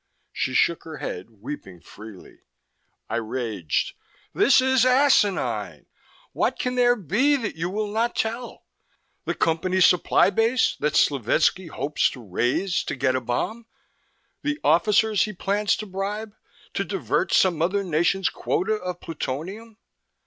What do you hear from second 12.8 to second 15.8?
to get a bomb? The officers he plans